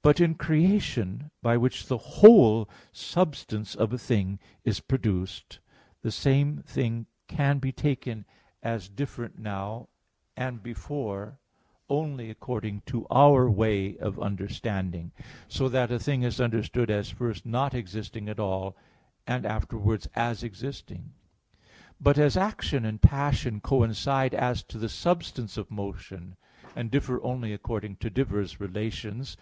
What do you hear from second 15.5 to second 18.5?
that a thing is understood as first not existing at